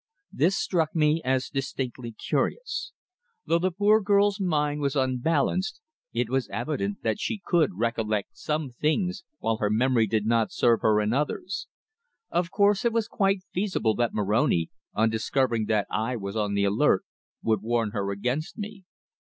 This 0.31 0.57
struck 0.57 0.95
me 0.95 1.21
as 1.23 1.47
distinctly 1.49 2.11
curious. 2.11 2.91
Though 3.45 3.59
the 3.59 3.69
poor 3.69 4.01
girl's 4.01 4.39
mind 4.39 4.81
was 4.81 4.95
unbalanced 4.95 5.79
it 6.11 6.27
was 6.27 6.49
evident 6.49 7.03
that 7.03 7.19
she 7.19 7.39
could 7.45 7.77
recollect 7.77 8.35
some 8.35 8.71
things, 8.71 9.23
while 9.37 9.57
her 9.57 9.69
memory 9.69 10.07
did 10.07 10.25
not 10.25 10.51
serve 10.51 10.81
her 10.81 10.99
in 11.01 11.13
others. 11.13 11.67
Of 12.31 12.49
course 12.49 12.83
it 12.83 12.93
was 12.93 13.07
quite 13.07 13.43
feasible 13.53 13.93
that 13.97 14.11
Moroni, 14.11 14.71
on 14.95 15.11
discovering 15.11 15.65
that 15.67 15.85
I 15.91 16.15
was 16.15 16.35
on 16.35 16.55
the 16.55 16.63
alert, 16.63 17.05
would 17.43 17.61
warn 17.61 17.91
her 17.91 18.09
against 18.09 18.57
me. 18.57 18.85